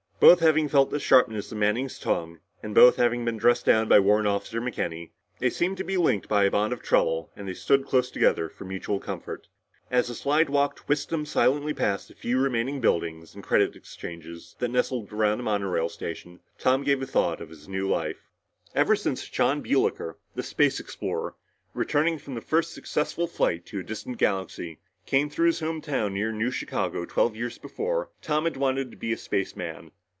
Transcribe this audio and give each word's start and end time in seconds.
Both 0.21 0.39
having 0.39 0.69
felt 0.69 0.91
the 0.91 0.99
sharpness 0.99 1.51
of 1.51 1.57
Manning's 1.57 1.97
tongue, 1.97 2.41
and 2.61 2.75
both 2.75 2.97
having 2.97 3.25
been 3.25 3.37
dressed 3.37 3.65
down 3.65 3.87
by 3.89 3.99
Warrant 3.99 4.27
Officer 4.27 4.61
McKenny, 4.61 5.09
they 5.39 5.49
seemed 5.49 5.77
to 5.77 5.83
be 5.83 5.97
linked 5.97 6.27
by 6.29 6.43
a 6.43 6.51
bond 6.51 6.73
of 6.73 6.83
trouble 6.83 7.31
and 7.35 7.47
they 7.47 7.55
stood 7.55 7.87
close 7.87 8.11
together 8.11 8.47
for 8.47 8.63
mutual 8.65 8.99
comfort. 8.99 9.47
As 9.89 10.09
the 10.09 10.13
slidewalk 10.13 10.77
whisked 10.85 11.09
them 11.09 11.25
silently 11.25 11.73
past 11.73 12.07
the 12.07 12.13
few 12.13 12.37
remaining 12.39 12.79
buildings 12.79 13.33
and 13.33 13.43
credit 13.43 13.75
exchanges 13.75 14.55
that 14.59 14.67
nestled 14.67 15.11
around 15.11 15.39
the 15.39 15.43
monorail 15.43 15.89
station, 15.89 16.39
Tom 16.59 16.83
gave 16.83 17.01
thought 17.09 17.39
to 17.39 17.47
his 17.47 17.67
new 17.67 17.89
life. 17.89 18.29
Ever 18.75 18.95
since 18.95 19.27
Jon 19.27 19.63
Builker, 19.63 20.17
the 20.35 20.43
space 20.43 20.79
explorer, 20.79 21.33
returning 21.73 22.19
from 22.19 22.35
the 22.35 22.41
first 22.41 22.75
successful 22.75 23.25
flight 23.25 23.65
to 23.65 23.79
a 23.79 23.83
distant 23.83 24.19
galaxy, 24.19 24.77
came 25.07 25.31
through 25.31 25.47
his 25.47 25.61
home 25.61 25.81
town 25.81 26.13
near 26.13 26.31
New 26.31 26.51
Chicago 26.51 27.05
twelve 27.05 27.35
years 27.35 27.57
before, 27.57 28.11
Tom 28.21 28.43
had 28.43 28.55
wanted 28.55 28.91
to 28.91 28.97
be 28.97 29.11
a 29.11 29.17
spaceman. 29.17 29.89